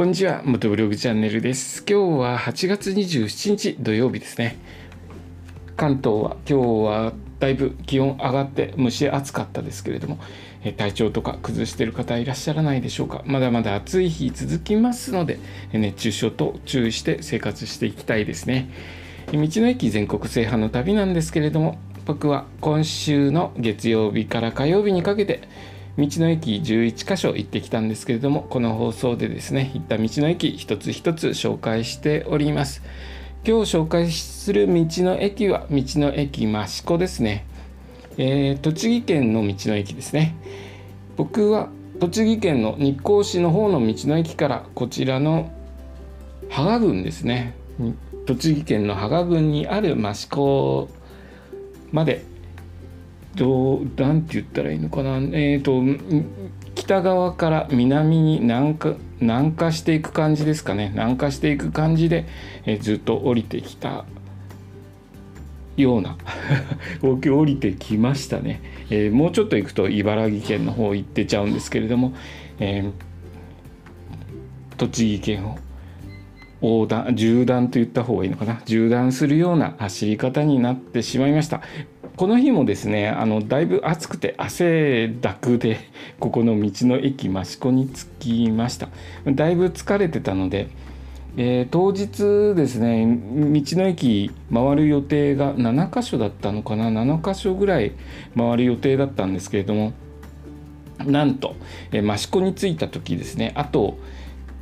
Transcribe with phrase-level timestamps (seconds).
[0.00, 1.84] こんにちは元ブログチャンネルです。
[1.86, 4.56] 今日は8月27日土曜日ですね。
[5.76, 10.18] 関東は今日はだいぶ気温上がって蒸し暑かったですけれども
[10.78, 13.20] 体調とか崩している方いらっしゃらないでしょうか。
[13.26, 15.38] まだまだ暑い日続きますので
[15.74, 18.70] 熱中症と注意して生活していきたいですね。
[19.26, 25.42] 道の駅全国制覇の旅なんですけれども僕は今週の月曜日から火曜日にかけて
[25.98, 32.82] 道の駅11箇所行ってきたんですけれどもこの放送でですね行った道の駅一つ一つ紹介しております。
[33.42, 37.46] 今日紹介する道の駅は道の駅益子ですね、
[38.18, 40.36] えー、栃木県の道の駅ですね。
[41.16, 45.50] 僕は栃木県の日光市の方の道の駅からこちらの
[46.50, 47.54] 芳賀郡ですね。
[48.26, 50.88] 栃木県の芳賀郡にある益子
[51.92, 52.24] まで
[53.36, 55.16] どうなんて言ったらいいのかな。
[55.16, 55.82] えっ、ー、と
[56.74, 60.90] 北側から南に南下南下していく感じですかね。
[60.94, 62.26] 南下していく感じで、
[62.64, 64.06] え、ずっと降りてきた
[65.76, 66.16] ような。
[67.02, 72.14] 降りてきましたね、えー、もうちょっと行くと茨城県の方行ってちゃうんですけれども、
[72.58, 72.92] えー、
[74.76, 75.58] 栃木県を
[76.62, 78.54] 横断縦断と言った方がいいのかな。
[78.54, 81.62] 縦断するような走り方になってしまいました。
[82.20, 85.78] この日もですねあのだいぶ暑くて汗だくで
[86.20, 88.90] ここの道の駅益子に着きました。
[89.24, 90.68] だいぶ疲れてたので、
[91.38, 97.92] えー、当日ですね道の駅回る予定が7箇所だったのかな7箇所ぐらい
[98.36, 99.94] 回る予定だったんですけれども
[101.06, 101.56] なんと、
[101.90, 103.52] え、益子に着いた時ですね。
[103.54, 103.96] あと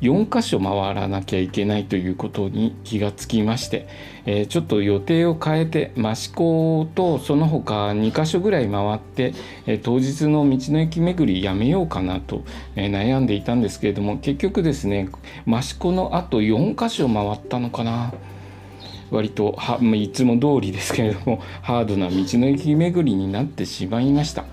[0.00, 3.86] 4箇所回らなきゃいけないということに気がつきまして、
[4.24, 9.34] えー、ちょっと予定を変えて益子とその他2箇所ぐらい回って、
[9.66, 12.44] えー、当日の道の駅巡りやめようかなと、
[12.76, 15.10] えー、悩んでいたんですけれども結局ですね
[15.46, 18.12] 益子のあと4箇所回ったのかな
[19.10, 24.44] 割とはいつも通りですけれどもハードな道の駅巡りになってしまいました。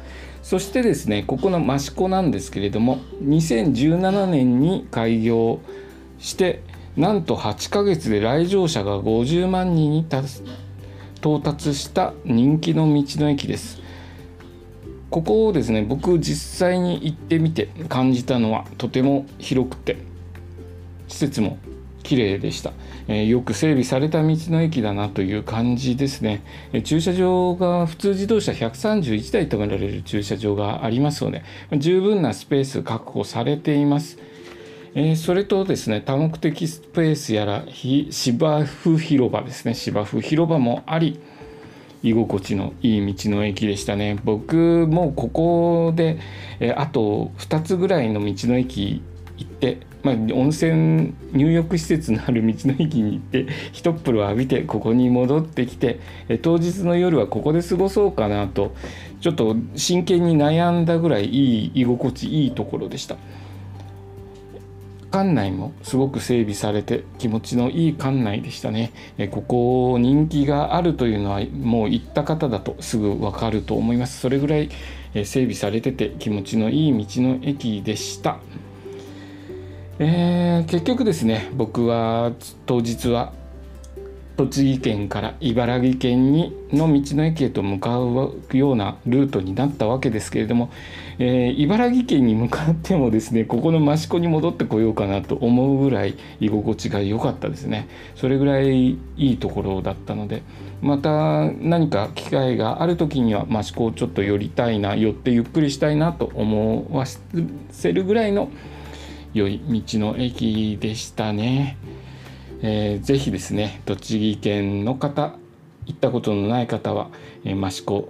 [0.47, 5.59] そしてですねここの益子なんですけれども2017年に開業
[6.19, 6.63] して
[6.95, 10.05] なんと8ヶ月で来場者が50万人に
[11.19, 13.81] 到達した人気の道の駅です。
[15.09, 19.97] ここをですね僕実際に行ってみて感じたのはとても広くて
[21.09, 21.57] 施設も
[22.07, 22.71] 綺麗でした、
[23.09, 26.41] えー、よく整備された道の駅だなという感じですね、
[26.71, 31.43] えー、駐車場が普通自動車131台止められる駐車場がありますので
[31.77, 34.17] 十分なスペース確保されています。
[34.95, 37.65] えー、それとですね多目的スペースやら
[38.09, 39.73] 芝生広場ですね。
[39.73, 41.19] 芝生広場もあり
[42.03, 44.17] 居心地のいい道の駅でしたね。
[44.23, 46.19] 僕もここで、
[46.61, 49.01] えー、あと2つぐらいの道の駅
[49.37, 55.99] 行ってまあ、温泉入浴施設のある道の駅に行って一っ風呂浴びてここに戻ってきて
[56.41, 58.73] 当日の夜はここで過ごそうかなと
[59.19, 63.17] ちょっと真剣に悩んだぐらいいい居心地いいところでした。
[65.09, 68.91] 館内もすごく整備されて気持ちのいい館内でしたね。
[69.31, 74.19] ここ人気があるというのはもう行った方だとすぐ分かると思います。
[74.19, 74.69] それぐらい
[75.13, 78.39] 整備されてて気持ちのいい道の駅でした。
[79.99, 82.31] えー、結局ですね僕は
[82.65, 83.33] 当日は
[84.37, 90.69] 栃木県から茨城県にの道の駅へと向かうようなルートになったわけですけれども、
[91.17, 97.87] えー、茨城県に向かってもですねここの益子に戻ってこようかなと思うぐらい居心地が良かったですね。
[98.15, 100.43] それぐらいいいところだったので
[100.83, 107.05] また何か機会がある時には益子をちょっと寄りたいな寄ってゆっくりしたいなと思わ
[107.71, 108.51] せるぐらいの
[109.37, 111.77] 良い道の駅でしたね。
[112.61, 115.35] えー、ぜひですね栃木県の方
[115.85, 117.09] 行ったことのない方は、
[117.45, 118.09] えー、益子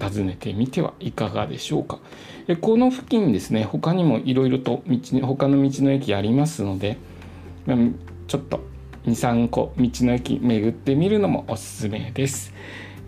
[0.00, 1.98] 訪ねてみてはいかがでしょうか。
[2.48, 6.98] えこの付近ですね他にもいろいろと道他の道の駅ありますので、
[8.26, 8.60] ちょっと
[9.06, 12.52] 23個道の駅巡ってみるのもおすすめです。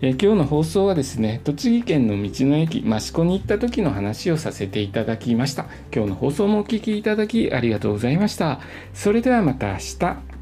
[0.01, 5.65] え今日の放送はですね栃木県の道の駅益子に行った時の話をさせていただきました。
[5.93, 8.59] 今日の放送もお聴きいただきありがとうございました。
[8.93, 10.36] それではまた明日。